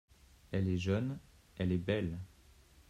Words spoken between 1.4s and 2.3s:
elle est belle.